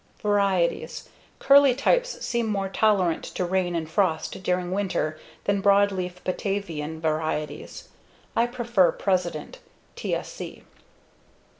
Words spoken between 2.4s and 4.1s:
more tolerant to rain and